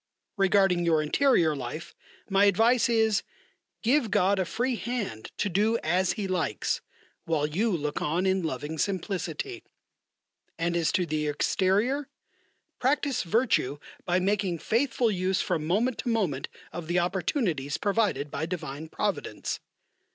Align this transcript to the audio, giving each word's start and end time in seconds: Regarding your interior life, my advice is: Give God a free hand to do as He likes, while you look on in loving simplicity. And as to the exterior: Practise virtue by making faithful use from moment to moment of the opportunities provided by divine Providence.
Regarding 0.35 0.83
your 0.83 1.03
interior 1.03 1.55
life, 1.55 1.93
my 2.27 2.45
advice 2.45 2.89
is: 2.89 3.21
Give 3.83 4.09
God 4.09 4.39
a 4.39 4.45
free 4.45 4.75
hand 4.75 5.31
to 5.37 5.47
do 5.47 5.77
as 5.83 6.13
He 6.13 6.27
likes, 6.27 6.81
while 7.25 7.45
you 7.45 7.69
look 7.69 8.01
on 8.01 8.25
in 8.25 8.41
loving 8.41 8.79
simplicity. 8.79 9.63
And 10.57 10.75
as 10.75 10.91
to 10.93 11.05
the 11.05 11.27
exterior: 11.27 12.07
Practise 12.79 13.21
virtue 13.21 13.77
by 14.03 14.19
making 14.19 14.57
faithful 14.57 15.11
use 15.11 15.39
from 15.39 15.67
moment 15.67 15.99
to 15.99 16.09
moment 16.09 16.47
of 16.73 16.87
the 16.87 16.97
opportunities 16.97 17.77
provided 17.77 18.31
by 18.31 18.47
divine 18.47 18.89
Providence. 18.89 19.59